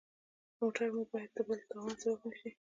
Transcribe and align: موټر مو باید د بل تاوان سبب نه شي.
موټر 0.59 0.87
مو 0.95 1.03
باید 1.11 1.29
د 1.33 1.37
بل 1.47 1.59
تاوان 1.69 1.95
سبب 2.01 2.19
نه 2.29 2.35
شي. 2.39 2.49